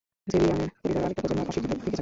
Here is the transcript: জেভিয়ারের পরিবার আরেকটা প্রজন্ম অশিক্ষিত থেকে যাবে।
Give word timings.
জেভিয়ারের 0.31 0.71
পরিবার 0.81 1.05
আরেকটা 1.05 1.21
প্রজন্ম 1.23 1.41
অশিক্ষিত 1.49 1.69
থেকে 1.71 1.79
যাবে। 1.83 1.87